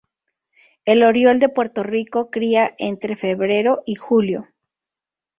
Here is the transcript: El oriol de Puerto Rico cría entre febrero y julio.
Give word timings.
El 0.83 1.03
oriol 1.03 1.37
de 1.37 1.47
Puerto 1.47 1.83
Rico 1.83 2.31
cría 2.31 2.73
entre 2.79 3.15
febrero 3.15 3.83
y 3.85 3.93
julio. 3.93 4.47